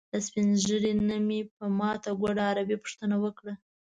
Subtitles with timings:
[0.13, 3.53] له سپین ږیري نه مې په ماته ګوډه عربي پوښتنه وکړه.